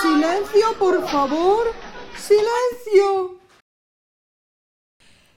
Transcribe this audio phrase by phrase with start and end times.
[0.00, 1.72] Silencio, por favor.
[2.16, 3.40] Silencio.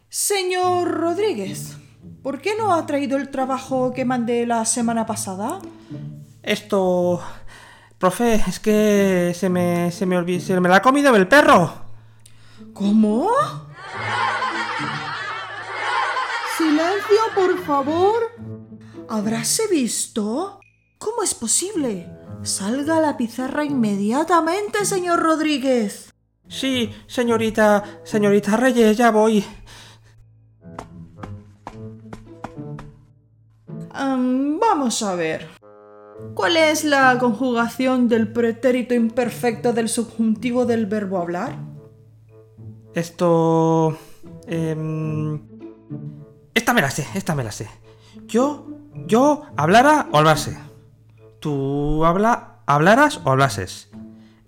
[0.09, 1.77] Señor Rodríguez,
[2.23, 5.59] ¿por qué no ha traído el trabajo que mandé la semana pasada?
[6.41, 7.21] Esto.
[7.97, 10.39] Profe, es que se me, se me olvidó.
[10.39, 11.71] Se me la ha comido el perro.
[12.73, 13.29] ¿Cómo?
[16.57, 18.19] Silencio, por favor.
[19.09, 20.59] ¿Habráse visto?
[20.97, 22.09] ¿Cómo es posible?
[22.43, 26.13] Salga a la pizarra inmediatamente, señor Rodríguez.
[26.47, 28.01] Sí, señorita.
[28.03, 29.43] Señorita Reyes, ya voy.
[33.91, 35.47] Am, vamos a ver.
[36.33, 41.57] ¿Cuál es la conjugación del pretérito imperfecto del subjuntivo del verbo hablar?
[42.93, 43.97] Esto.
[44.47, 45.41] em,
[46.53, 47.69] esta me la sé, esta me la sé.
[48.27, 48.65] Yo.
[49.05, 50.68] Yo hablara o hablase.
[51.39, 52.57] Tú habla.
[52.65, 53.89] hablaras o hablases.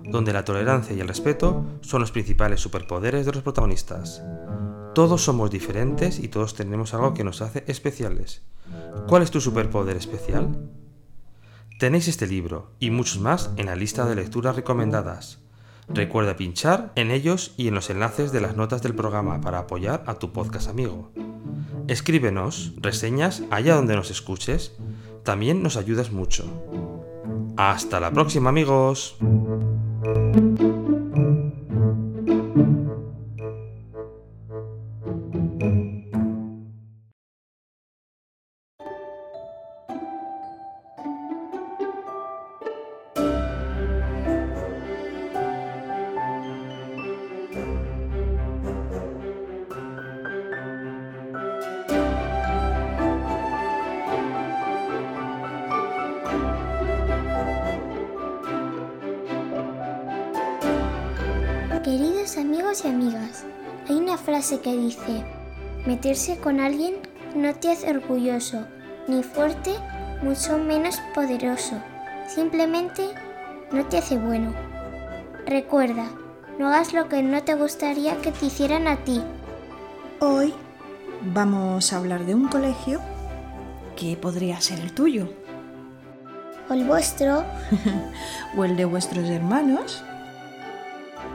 [0.03, 4.23] donde la tolerancia y el respeto son los principales superpoderes de los protagonistas.
[4.93, 8.43] Todos somos diferentes y todos tenemos algo que nos hace especiales.
[9.07, 10.69] ¿Cuál es tu superpoder especial?
[11.79, 15.39] Tenéis este libro y muchos más en la lista de lecturas recomendadas.
[15.87, 20.03] Recuerda pinchar en ellos y en los enlaces de las notas del programa para apoyar
[20.07, 21.11] a tu podcast amigo.
[21.87, 24.73] Escríbenos reseñas allá donde nos escuches.
[25.23, 26.45] También nos ayudas mucho.
[27.57, 29.17] Hasta la próxima amigos.
[62.85, 63.45] Y amigas,
[63.89, 65.23] hay una frase que dice,
[65.85, 66.95] meterse con alguien
[67.35, 68.65] no te hace orgulloso,
[69.07, 69.71] ni fuerte,
[70.21, 71.75] mucho menos poderoso.
[72.27, 73.09] Simplemente
[73.71, 74.53] no te hace bueno.
[75.45, 76.07] Recuerda,
[76.59, 79.21] no hagas lo que no te gustaría que te hicieran a ti.
[80.19, 80.53] Hoy
[81.33, 83.01] vamos a hablar de un colegio
[83.95, 85.29] que podría ser el tuyo.
[86.69, 87.43] o el vuestro,
[88.57, 90.03] o el de vuestros hermanos,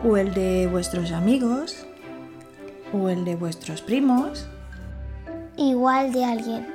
[0.04, 1.86] o el de vuestros amigos,
[2.92, 4.46] o el de vuestros primos.
[5.56, 6.66] igual de alguien.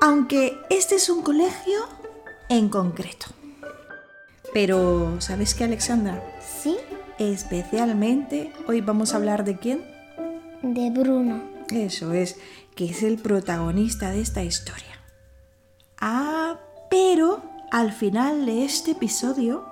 [0.00, 1.80] Aunque este es un colegio
[2.48, 3.26] en concreto.
[4.52, 6.22] Pero, ¿sabes qué, Alexandra?
[6.40, 6.76] ¿Sí?
[7.18, 9.82] Especialmente hoy vamos a hablar de quién?
[10.62, 11.42] De Bruno.
[11.70, 12.36] Eso es,
[12.74, 15.00] que es el protagonista de esta historia.
[15.98, 16.58] Ah,
[16.90, 19.71] pero al final de este episodio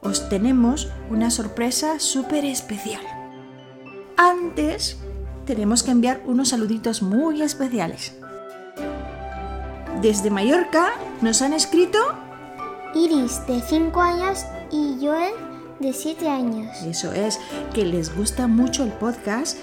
[0.00, 3.02] os tenemos una sorpresa súper especial.
[4.16, 4.98] Antes
[5.46, 8.14] tenemos que enviar unos saluditos muy especiales.
[10.02, 10.92] Desde Mallorca
[11.22, 11.98] nos han escrito,
[12.94, 15.34] Iris, de 5 años, y Joel,
[15.80, 16.82] de 7 años.
[16.82, 17.40] eso es,
[17.74, 19.58] que les gusta mucho el podcast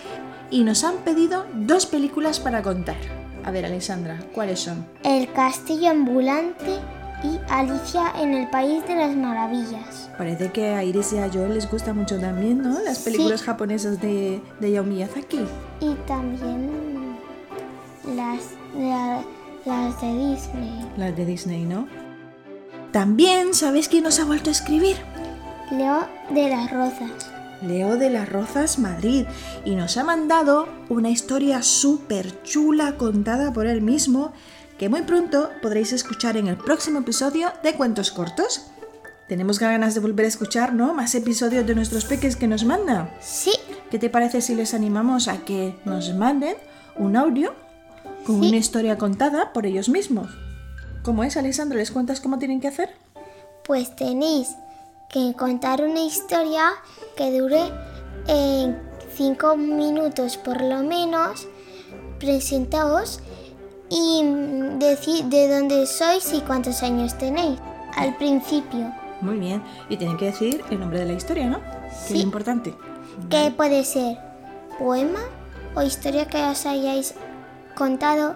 [0.51, 2.97] y nos han pedido dos películas para contar.
[3.43, 4.85] A ver, Alexandra, ¿cuáles son?
[5.03, 6.79] El castillo ambulante
[7.23, 10.09] y Alicia en el País de las Maravillas.
[10.17, 12.79] Parece que a Iris y a Joel les gusta mucho también, ¿no?
[12.81, 13.05] Las Sí.
[13.05, 15.39] películas japonesas de, de Hayao Miyazaki.
[15.79, 17.15] Y también
[18.15, 18.41] las,
[18.77, 19.21] la-
[19.65, 20.91] las de Disney.
[20.97, 21.87] Las de Disney, ¿no?
[22.91, 24.95] También, ¿sabéis quién nos ha vuelto a escribir?
[25.71, 27.11] Leo de las Rozas.
[27.61, 29.25] Leo de las Rozas Madrid
[29.65, 34.33] y nos ha mandado una historia súper chula contada por él mismo
[34.77, 38.67] que muy pronto podréis escuchar en el próximo episodio de Cuentos Cortos.
[39.27, 40.93] Tenemos ganas de volver a escuchar, ¿no?
[40.93, 43.09] Más episodios de nuestros peques que nos mandan.
[43.21, 43.53] Sí,
[43.89, 46.55] ¿Qué te parece si les animamos a que nos manden
[46.97, 47.53] un audio
[48.25, 48.47] con Sí.
[48.49, 50.31] una historia contada por ellos mismos?
[51.03, 51.77] ¿Cómo es, Alexandra?
[51.77, 52.89] ¿Les cuentas cómo tienen que hacer?
[53.63, 54.49] pues tenéis
[55.09, 56.69] que contar una historia
[57.17, 57.61] que dure
[59.15, 61.47] 5 minutos por lo menos.
[62.19, 63.21] Presentaos
[63.97, 64.21] y
[64.77, 67.57] decir de dónde sois y cuántos años tenéis.
[67.95, 69.63] Al principio, Muy bien.
[69.89, 71.59] Y tienen que decir el nombre de la historia, ¿no?
[71.61, 72.21] Que es Sí.
[72.21, 72.75] importante.
[73.29, 74.17] que puede ser
[74.77, 75.21] poema
[75.73, 77.15] o historia que os hayáis
[77.77, 78.35] contado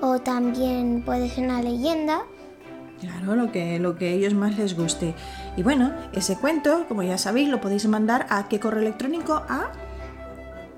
[0.00, 2.22] o también puede ser una leyenda.
[3.00, 5.14] Claro, lo que, lo que a ellos más les guste.
[5.58, 9.70] Y bueno, ese cuento, como ya sabéis, lo podéis mandar a qué correo electrónico a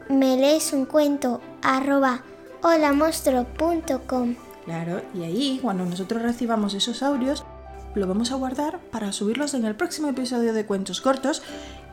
[0.08, 2.22] Me lees un cuento arroba
[2.62, 4.34] holamonstruo.com.
[4.64, 7.44] Claro, y ahí, cuando nosotros recibamos esos audios,
[7.94, 11.42] lo vamos a guardar para subirlos en el próximo episodio de Cuentos Cortos,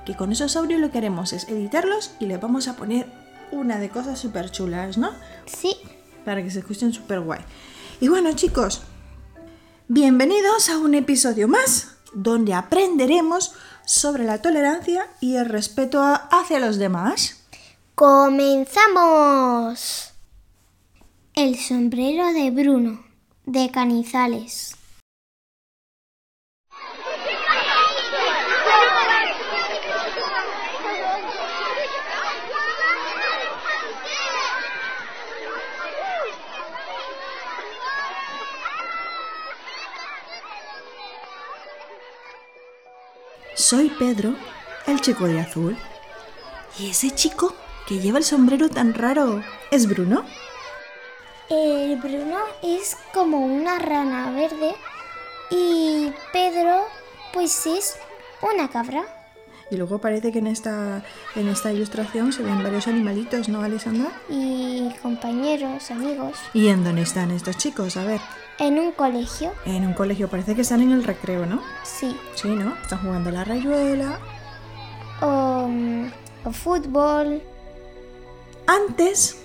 [0.05, 3.07] que con esos audios lo que haremos es editarlos y le vamos a poner
[3.51, 5.11] una de cosas súper chulas, ¿no?
[5.45, 5.77] Sí,
[6.25, 7.41] Para que se escuchen súper guay.
[8.01, 8.81] Y bueno, chicos,
[9.87, 13.53] bienvenidos a un episodio más, donde aprenderemos
[13.85, 17.43] sobre la tolerancia y el respeto hacia los demás.
[17.95, 19.33] comenzamos.
[21.43, 23.03] El sombrero de Bruno,
[23.45, 24.77] de Canizales.
[43.53, 44.33] Soy Pedro,
[44.87, 45.75] el chico de azul.
[46.79, 47.53] ¿Y ese chico
[47.85, 50.23] que lleva el sombrero tan raro es Bruno?
[51.49, 54.75] El Bruno es como una rana verde
[55.51, 56.81] y Pedro
[57.33, 57.97] pues es
[58.41, 59.03] una cabra.
[59.71, 61.03] Y luego parece que en esta,
[61.35, 64.11] en esta ilustración se ven varios animalitos, ¿no, Alessandra?
[64.29, 67.97] y compañeros, amigos, ¿Y en dónde están estos chicos?
[67.97, 68.21] A ver,
[68.59, 69.51] en un colegio.
[69.65, 71.61] en un colegio, parece que están en el recreo, ¿no?
[71.83, 72.75] Sí, Sí, ¿no?
[72.83, 74.19] Están jugando a la rayuela.
[75.21, 76.11] o, mm,
[76.45, 77.41] o fútbol.
[78.67, 79.42] Antes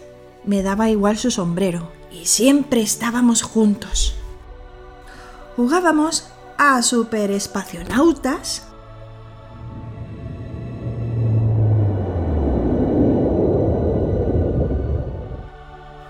[0.48, 4.14] me daba igual su sombrero y siempre estábamos juntos.
[5.56, 8.62] Jugábamos a super espacionautas.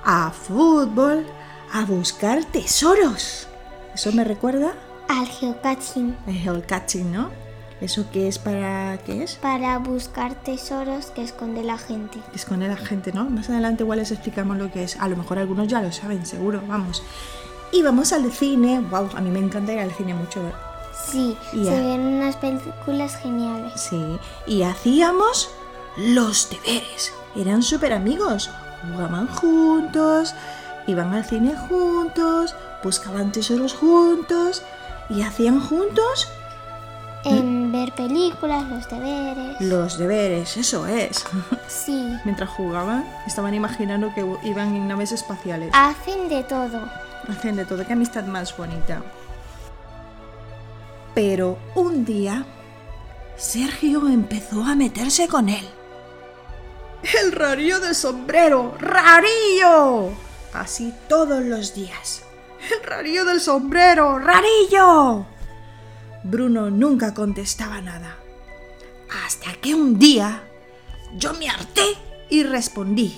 [0.05, 1.27] A fútbol,
[1.73, 3.49] a buscar tesoros.
[3.93, 4.73] Eso me recuerda
[5.09, 7.48] Al geocaching el geocaching, ¿no?
[7.81, 9.37] ¿Eso qué es para qué es?
[9.37, 12.19] para buscar tesoros que esconde la gente.
[12.31, 13.31] que esconde la gente, ¿no?
[13.31, 14.99] Más adelante igual les explicamos lo que es.
[15.01, 17.03] A lo mejor algunos ya lo saben, seguro, vamos.
[17.71, 18.81] Y vamos al cine.
[18.91, 20.41] Wow, a mí me encanta ir al cine mucho.
[21.11, 23.73] Sí, Y se a- ven unas películas geniales.
[23.81, 24.19] Sí.
[24.47, 25.49] Y hacíamos
[25.97, 27.13] los deberes.
[27.37, 28.51] Eran súper amigos.
[28.93, 30.35] Jugaban juntos,
[30.89, 34.63] iban al cine juntos, buscaban tesoros juntos
[35.11, 36.29] y hacían juntos
[37.25, 39.61] En ver películas, los deberes.
[39.61, 41.25] los deberes, eso es.
[41.69, 45.71] Sí, Mientras jugaban, estaban imaginando que iban en naves espaciales.
[45.73, 46.89] hacen de todo.
[47.29, 49.03] Hacen de todo, qué amistad más bonita.
[51.15, 52.45] Pero un día,
[53.37, 55.69] Sergio empezó a meterse con él.
[57.23, 60.11] El rarillo del sombrero, rarillo.
[60.53, 62.23] Así todos los días.
[62.73, 65.27] El rarillo del sombrero, rarillo.
[66.25, 68.17] Bruno nunca contestaba nada.
[69.25, 70.43] Hasta que un día
[71.17, 71.85] yo me harté
[72.29, 73.15] y respondí.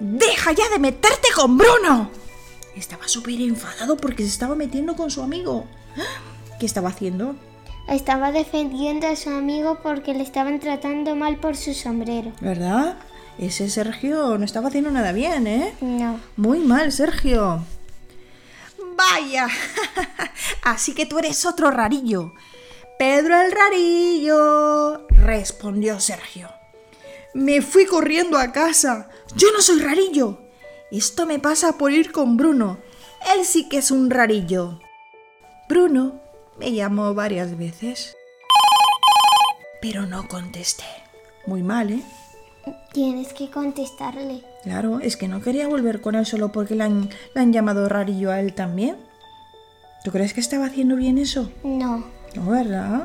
[0.00, 2.10] ¡Deja ya de meterte con Bruno!
[2.76, 5.66] Estaba súper enfadado porque se estaba metiendo con su amigo.
[6.60, 7.34] ¿Qué estaba haciendo?
[7.88, 12.32] Estaba defendiendo a su amigo porque le estaban tratando mal por su sombrero.
[12.40, 12.98] ¿Verdad?
[13.38, 15.72] Ese Sergio no estaba haciendo nada bien, ¿eh?
[15.80, 16.20] No.
[16.36, 17.62] Muy mal, Sergio.
[18.98, 19.48] Vaya.
[20.62, 22.34] Así que tú eres otro rarillo.
[22.98, 26.50] Pedro el rarillo, respondió Sergio.
[27.32, 29.08] Me fui corriendo a casa.
[29.36, 30.40] Yo no soy rarillo.
[30.90, 32.78] Esto me pasa por ir con Bruno.
[33.34, 34.80] Él sí que es un rarillo.
[35.68, 36.20] Bruno
[36.58, 38.16] me llamó varias veces.
[39.80, 40.86] Pero no contesté.
[41.46, 42.02] Muy mal, ¿eh?
[42.92, 44.42] Tienes que contestarle.
[44.62, 47.88] Claro, es que no quería volver con él solo porque le han, le han llamado
[47.88, 48.96] rarillo a él también.
[50.04, 51.50] ¿Tú crees que estaba haciendo bien eso?
[51.64, 52.04] No.
[52.34, 53.04] No, ¿verdad?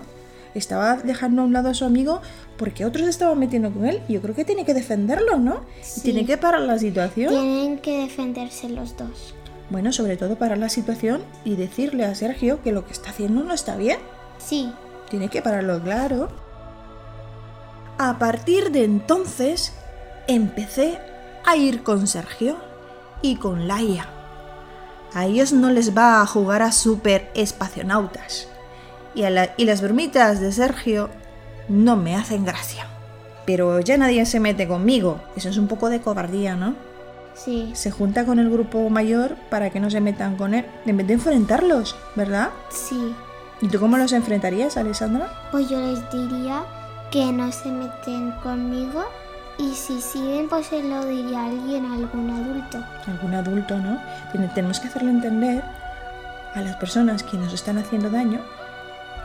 [0.53, 2.21] Estaba dejando a un lado a su amigo
[2.57, 5.61] porque otros estaban metiendo con él yo creo que tiene que defenderlo, ¿no?
[5.81, 6.01] Y Sí.
[6.01, 7.29] tiene que parar la situación.
[7.33, 9.33] Tienen que defenderse los dos.
[9.71, 13.43] Bueno, sobre todo parar la situación y decirle a Sergio que lo que está haciendo
[13.43, 13.97] no está bien.
[14.37, 14.71] Sí.
[15.09, 16.29] Tiene que pararlo claro.
[18.09, 19.73] A partir de entonces
[20.27, 20.99] empecé
[21.45, 22.57] a ir con Sergio
[23.21, 24.07] y con Laia.
[25.13, 28.49] A ellos no les va a jugar a super espacionautas.
[29.15, 31.09] Y, a la- y las bromitas de Sergio
[31.69, 32.87] no me hacen gracia.
[33.45, 35.21] Pero ya nadie se mete conmigo.
[35.37, 36.75] Eso es un poco de cobardía, ¿no?
[37.35, 37.71] Sí.
[37.73, 40.65] Se junta con el grupo mayor para que no se metan con él.
[40.85, 42.49] En vez de enfrentarlos, ¿verdad?
[42.69, 43.15] Sí.
[43.61, 45.31] ¿Y tú cómo los enfrentarías, Alessandra?
[45.51, 46.63] Pues yo les diría
[47.13, 49.03] que no se meten conmigo
[49.59, 52.79] y si siguen pues se lo diría a alguien, a algún adulto.
[53.07, 53.99] algún adulto, ¿no?
[54.55, 55.63] Tenemos que hacerle entender
[56.55, 58.39] a las personas que nos están haciendo daño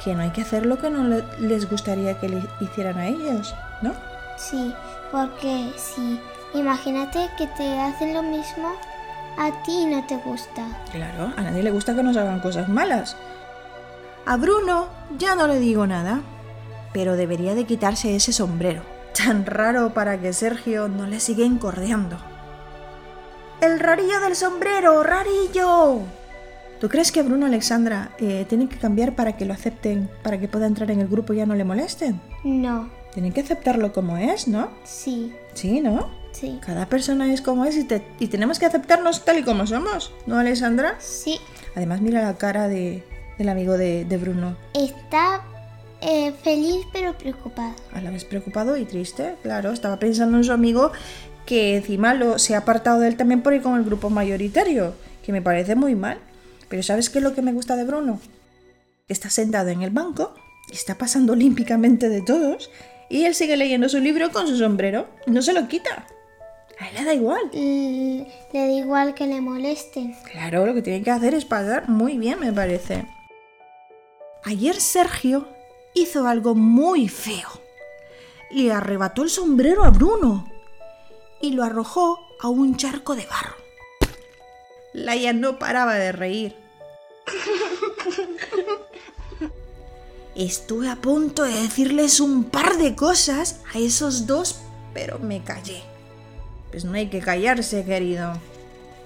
[0.04, 3.06] que no hay que hacer lo que no le- les gustaría que le hicieran a
[3.06, 3.92] ellos, ¿no?
[4.36, 4.72] Sí,
[5.10, 6.20] porque si
[6.54, 8.68] imagínate que te hacen lo mismo
[9.38, 10.66] a ti y no te gusta.
[10.92, 13.16] Claro, a nadie le gusta que nos hagan cosas malas.
[14.26, 14.86] A Bruno
[15.18, 16.20] ya no le digo nada,
[16.92, 18.82] pero debería de quitarse ese sombrero,
[19.16, 22.16] tan raro para que Sergio no le siga encordeando.
[23.60, 25.02] ¡El rarillo del sombrero!
[25.02, 26.00] ¡Rarillo!
[26.80, 30.46] ¿Tú crees que Bruno Alexandra eh, tiene que cambiar para que lo acepten, para que
[30.46, 32.20] pueda entrar en el grupo y ya no le molesten?
[32.44, 34.68] No, Tienen que aceptarlo como es, ¿no?
[34.84, 36.08] sí, Sí, ¿no?
[36.30, 39.66] sí, Cada persona es como es y, te- y tenemos que aceptarnos tal y como
[39.66, 40.94] somos, ¿no, Alessandra?
[41.00, 41.40] sí.
[41.74, 43.04] Además, mira la cara de,
[43.38, 44.56] del amigo de, de Bruno.
[44.72, 45.42] Está
[46.00, 47.74] eh, feliz pero preocupado.
[47.92, 49.72] A la vez preocupado y triste, claro.
[49.72, 50.92] Estaba pensando en su amigo
[51.46, 54.94] que encima lo, se ha apartado de él también por ir con el grupo mayoritario,
[55.24, 56.18] que me parece muy mal.
[56.68, 58.20] Pero ¿sabes qué es lo que me gusta de Bruno?
[59.08, 60.34] Está sentado en el banco
[60.72, 62.70] está pasando olímpicamente de todos
[63.08, 65.06] y él sigue leyendo su libro con su sombrero.
[65.26, 66.06] No se lo quita.
[66.78, 67.50] A él le da igual.
[67.52, 70.14] Le da igual que le molesten.
[70.30, 73.06] Claro, lo que tiene que hacer es pasar muy bien, me parece.
[74.44, 75.48] Ayer Sergio
[75.94, 77.48] hizo algo muy feo.
[78.50, 80.50] Le arrebató el sombrero a Bruno
[81.40, 83.56] y lo arrojó a un charco de barro.
[84.92, 86.56] Laia no paraba de reír.
[90.34, 94.60] Estuve a punto de decirles un par de cosas a esos dos,
[94.94, 95.82] pero me callé.
[96.70, 98.34] Pues no hay que callarse, querido.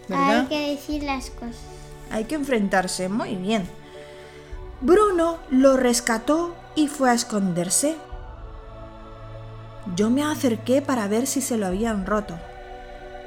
[0.09, 0.41] ¿Verdad?
[0.41, 1.57] Hay que decir las cosas.
[2.11, 3.67] Hay que enfrentarse muy bien.
[4.83, 7.97] Bruno lo rescató y fue a esconderse.
[9.97, 12.35] Yo me acerqué para ver si se lo habían roto.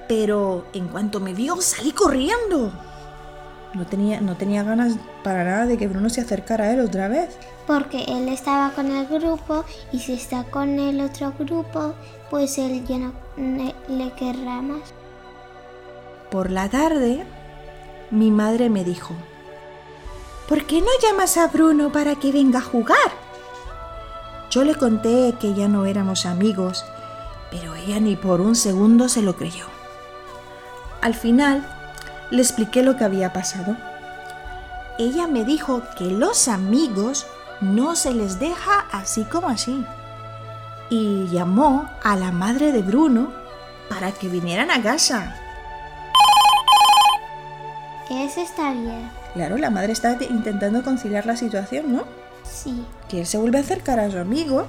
[0.08, 2.72] Pero en cuanto me vio, salí corriendo.
[3.74, 7.08] No tenía, no tenía ganas para nada de que Bruno se acercara a él otra
[7.10, 7.38] vez.
[7.68, 11.94] Porque él estaba con el grupo y si está con el otro grupo,
[12.30, 14.94] pues él ya no ne- le querrá más.
[16.32, 17.26] Por la tarde,
[18.12, 19.14] mi madre me dijo,
[20.48, 23.25] ¿por qué no llamas a Bruno para que venga a jugar?
[24.56, 26.86] Yo le conté que ya no éramos amigos,
[27.52, 29.66] pero ella ni por un segundo se lo creyó.
[31.02, 31.62] Al final,
[32.32, 33.76] le expliqué lo que había pasado.
[34.98, 37.28] Ella me dijo que los amigos
[37.60, 39.86] no se les deja así como así.
[40.90, 43.34] Y llamó a la madre de Bruno
[43.90, 45.36] para que vinieran a casa.
[48.10, 49.12] Eso está bien.
[49.34, 52.04] Claro, la madre está te- intentando conciliar la situación, ¿no?
[52.50, 52.86] Sí.
[53.10, 54.68] que él se vuelve a acercar a su amigo.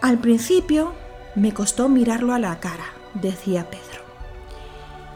[0.00, 0.94] Al principio
[1.34, 4.04] me costó mirarlo a la cara, decía Pedro.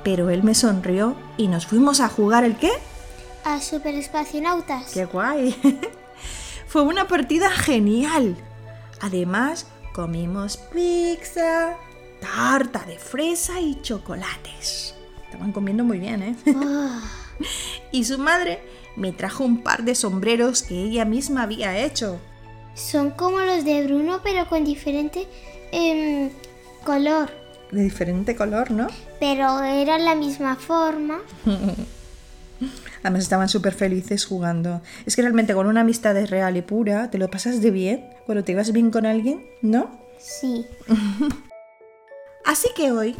[0.03, 2.71] Pero él me sonrió y nos fuimos a jugar el qué?
[3.45, 4.93] A superespacionautas.
[4.93, 5.55] ¡Qué guay!
[6.67, 8.37] Fue una partida genial.
[9.01, 11.77] Además, comimos pizza,
[12.21, 14.95] tarta de fresa y chocolates.
[15.25, 16.37] Estaban comiendo muy bien, ¿eh?
[16.55, 17.01] Ah,
[17.93, 18.61] Y su madre
[18.97, 22.19] me trajo un par de sombreros que ella misma había hecho.
[22.75, 25.27] son como los de Bruno, pero con diferente
[25.73, 26.31] em,
[26.85, 27.31] color.
[27.71, 28.89] De diferente color, ¿no?
[29.21, 31.21] Pero eran la misma forma.
[33.03, 34.81] Además estaban súper felices jugando.
[35.05, 38.45] Es que realmente con una amistad real y pura, te lo pasas de bien cuando
[38.45, 39.91] te ibas bien con alguien, ¿no?
[40.19, 40.65] Sí.
[42.45, 43.17] Así que hoy,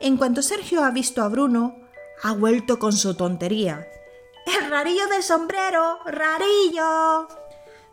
[0.00, 1.76] en cuanto Sergio ha visto a Bruno,
[2.22, 3.86] ha vuelto con su tontería.
[4.58, 6.00] ¡El rarillo del sombrero!
[6.04, 7.28] ¡Rarillo!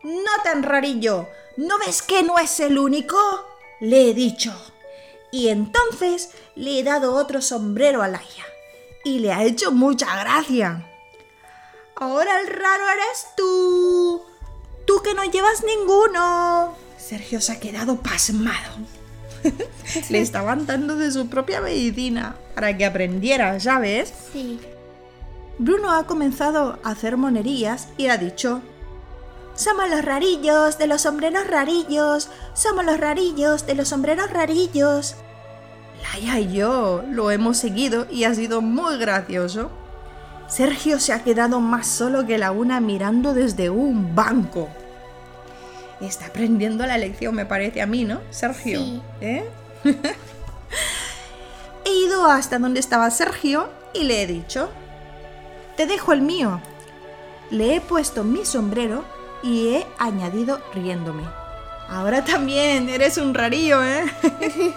[0.03, 1.27] No tan rarillo.
[1.57, 3.17] ¿No ves que no es el único?
[3.79, 4.53] Le he dicho.
[5.31, 8.45] Y entonces le he dado otro sombrero a Laia.
[9.03, 10.89] Y le ha hecho mucha gracia.
[11.95, 14.23] Ahora el raro eres tú.
[14.85, 16.75] Tú que no llevas ninguno.
[16.97, 18.77] Sergio se ha quedado pasmado.
[20.09, 24.13] Le estaban dando de su propia medicina para que aprendiera, ¿sabes?
[24.33, 24.59] Sí.
[25.59, 28.61] Bruno ha comenzado a hacer monerías y ha dicho:
[29.55, 35.15] Somos los rarillos de los sombreros rarillos, somos los rarillos de los sombreros rarillos.
[36.03, 39.71] Laia y yo lo hemos seguido y ha sido muy gracioso.
[40.47, 44.69] Sergio se ha quedado más solo que la una mirando desde un banco.
[45.99, 48.79] Está aprendiendo la lección, me parece a mí, ¿no, Sergio?
[48.79, 49.01] Sí.
[49.19, 49.49] ¿Eh?
[51.85, 54.69] he ido hasta donde estaba Sergio y le he dicho,
[55.77, 56.59] te dejo el mío.
[57.49, 59.05] Le he puesto mi sombrero
[59.41, 61.23] y he añadido riéndome.
[61.87, 64.03] Ahora también eres un rarillo, ¿eh?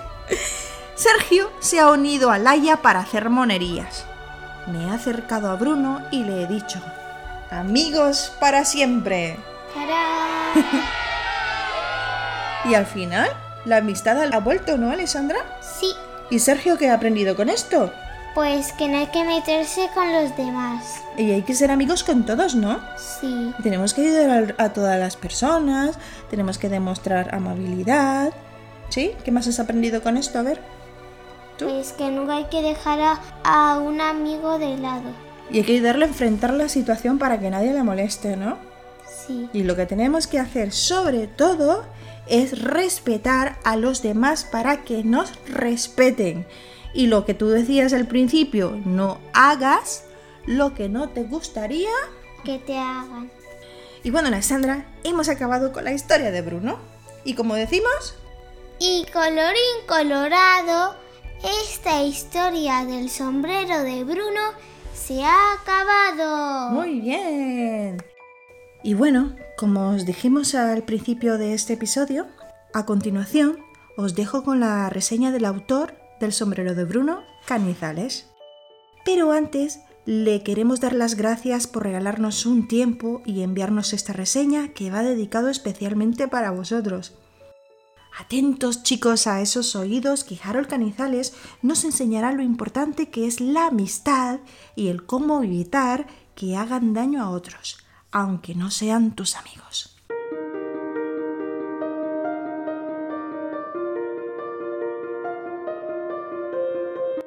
[0.95, 4.05] Sergio se ha unido a Laia para hacer monerías.
[4.69, 6.81] Me he acercado a Bruno y le he dicho,
[7.51, 9.41] amigos para siempre.
[9.75, 10.65] ¡Tarán!
[12.63, 13.31] Y al final,
[13.65, 15.39] la amistad ha vuelto, ¿no, Alessandra?
[15.63, 15.95] Sí.
[16.29, 17.91] ¿Y Sergio qué ha aprendido con esto?
[18.35, 21.03] Pues que no hay que meterse con los demás.
[21.17, 22.81] Y hay que ser amigos con todos, ¿no?
[23.21, 23.53] Sí.
[23.63, 25.99] Tenemos que ayudar a, a todas las personas,
[26.31, 28.33] tenemos que demostrar amabilidad.
[28.89, 29.13] ¿Sí?
[29.25, 30.39] ¿Qué más has aprendido con esto?
[30.39, 30.61] A ver.
[31.59, 31.69] ¿Tú?
[31.69, 35.11] Pues que nunca hay que dejar a, a un amigo de lado.
[35.51, 38.59] Y hay que ayudarle a enfrentar la situación para que nadie le moleste, ¿no?
[39.27, 39.49] Sí.
[39.53, 41.85] Y lo que tenemos que hacer sobre todo
[42.29, 46.47] es respetar a los demás para que nos respeten.
[46.93, 50.05] Y lo que tú decías al principio, no hagas
[50.47, 51.91] lo que no te gustaría.
[52.45, 53.31] Que te hagan.
[54.03, 56.79] Y bueno, Alexandra, hemos acabado con la historia de Bruno.
[57.25, 58.15] Y como decimos,
[58.79, 60.97] Y colorín colorado,
[61.65, 64.41] esta historia del sombrero de Bruno
[64.95, 66.71] se ha acabado.
[66.71, 68.03] muy bien.
[68.83, 72.27] Y bueno, como os dijimos al principio de este episodio,
[72.73, 73.59] a continuación
[73.99, 78.31] os dejo con la reseña del autor del sombrero de Bruno, Canizales.
[79.05, 84.69] Pero antes, le queremos dar las gracias por regalarnos un tiempo y enviarnos esta reseña
[84.69, 87.15] que va dedicado especialmente para vosotros.
[88.19, 93.67] Atentos chicos a esos oídos que Harold Canizales nos enseñará lo importante que es la
[93.67, 94.41] amistad
[94.75, 97.79] y el cómo evitar que hagan daño a otros,
[98.11, 99.90] aunque no sean tus amigos.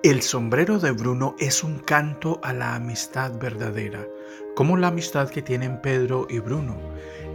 [0.04, 4.06] El sombrero de Bruno es un canto a la amistad verdadera,
[4.54, 6.78] como la amistad que tienen Pedro y Bruno.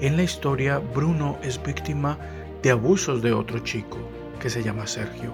[0.02, 2.18] En la historia, Bruno es víctima
[2.62, 3.96] de abusos de otro chico,
[4.38, 5.33] que se llama Sergio.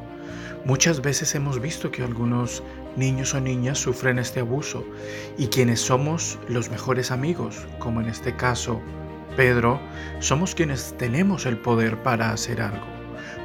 [0.64, 2.62] Muchas veces hemos visto que algunos
[2.94, 4.84] niños o niñas sufren este abuso
[5.36, 8.80] y quienes somos los mejores amigos, como en este caso
[9.36, 9.80] Pedro,
[10.20, 12.86] somos quienes tenemos el poder para hacer algo.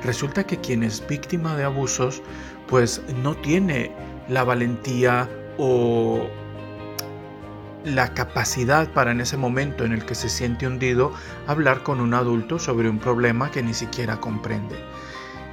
[0.03, 2.21] Resulta que quien es víctima de abusos
[2.69, 3.91] pues no tiene
[4.27, 5.27] la valentía
[5.57, 6.27] o
[7.83, 11.11] la capacidad para en ese momento en el que se siente hundido
[11.47, 14.75] hablar con un adulto sobre un problema que ni siquiera comprende.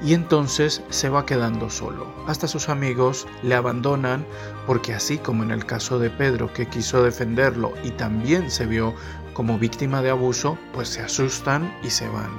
[0.03, 2.13] Y entonces se va quedando solo.
[2.27, 4.27] Hasta sus amigos le abandonan
[4.67, 8.95] porque así como en el caso de Pedro que quiso defenderlo y también se vio
[9.33, 12.31] como víctima de abuso, pues se asustan y se van.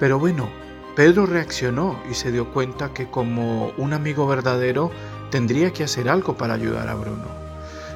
[0.00, 0.48] Pero bueno,
[0.94, 4.90] Pedro reaccionó y se dio cuenta que como un amigo verdadero
[5.30, 7.24] tendría que hacer algo para ayudar a Bruno.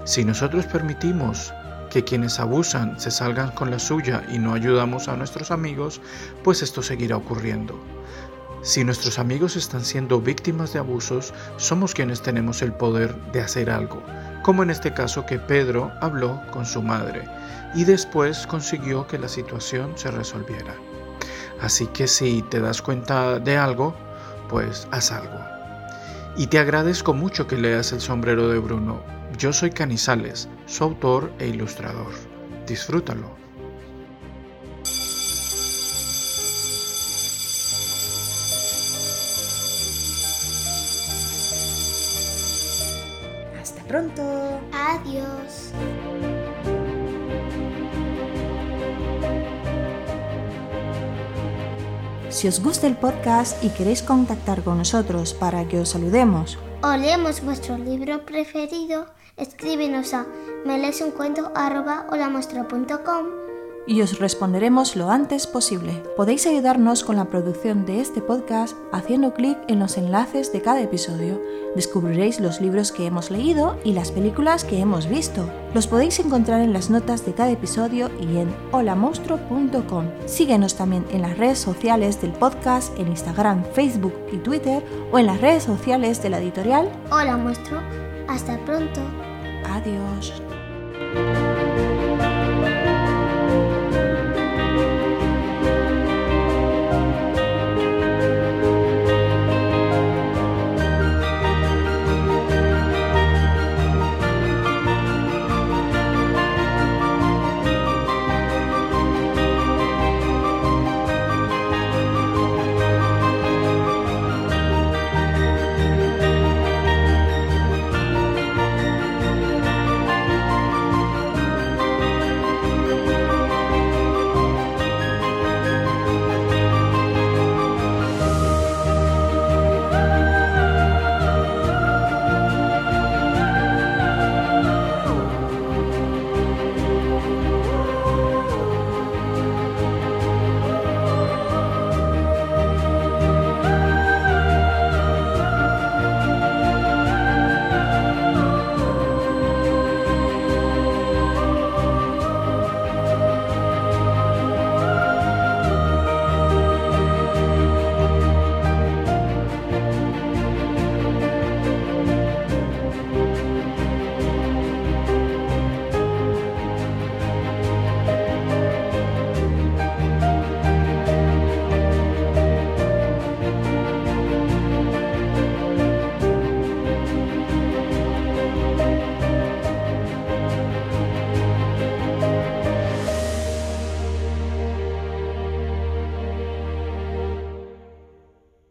[0.04, 1.52] Si nosotros permitimos
[1.90, 6.00] que quienes abusan se salgan con la suya y no ayudamos a nuestros amigos,
[6.42, 7.78] pues esto seguirá ocurriendo.
[8.62, 13.68] Si nuestros amigos están siendo víctimas de abusos, somos quienes tenemos el poder de hacer
[13.68, 14.02] algo,
[14.42, 17.28] como en este caso que Pedro habló con su madre
[17.74, 20.74] y después consiguió que la situación se resolviera.
[21.60, 23.94] Así que si te das cuenta de algo,
[24.48, 25.38] pues haz algo.
[26.36, 29.02] Y te agradezco mucho que leas El sombrero de Bruno.
[29.38, 32.12] Yo soy Canizales, su autor e ilustrador.
[32.66, 33.30] Disfrútalo.
[43.60, 44.60] Hasta pronto.
[44.72, 45.72] Adiós.
[52.36, 56.58] Si os gusta el podcast y queréis contactar con nosotros para que os saludemos.
[56.82, 59.06] O leemos vuestro libro preferido,
[59.38, 60.26] escríbenos a
[60.66, 63.55] melesuncuento.com
[63.86, 66.02] y os responderemos lo antes posible.
[66.16, 70.82] Podéis ayudarnos con la producción de este podcast haciendo clic en los enlaces de cada
[70.82, 71.40] episodio.
[71.74, 75.48] Descubriréis los libros que hemos leído y las películas que hemos visto.
[75.74, 80.06] Los podéis encontrar en las notas de cada episodio y en holamonstruo.com.
[80.26, 85.26] Síguenos también en las redes sociales del podcast en Instagram, Facebook y Twitter o en
[85.26, 86.90] las redes sociales de la editorial.
[87.10, 87.80] Hola, monstruo.
[88.28, 89.00] Hasta pronto.
[89.64, 90.32] Adiós.